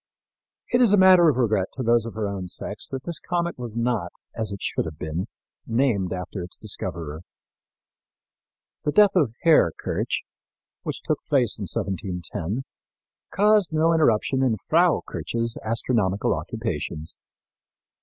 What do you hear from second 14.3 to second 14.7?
in